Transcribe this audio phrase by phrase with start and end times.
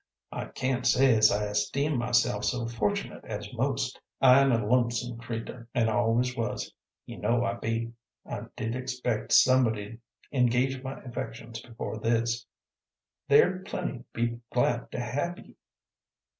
[0.31, 4.01] "I can't say as I esteem myself so fortunate as most.
[4.19, 6.73] I 'in a lonesome creatur', an' always was;
[7.05, 7.91] you know I be.
[8.25, 10.01] I did expect somebody 'd
[10.31, 12.47] engage my affections before this."
[13.27, 15.53] "There, plenty 'd be glad to have ye."